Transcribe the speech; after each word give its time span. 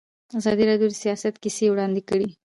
ازادي 0.39 0.63
راډیو 0.69 0.87
د 0.91 0.95
سیاست 1.03 1.33
کیسې 1.43 1.65
وړاندې 1.69 2.01
کړي. 2.09 2.27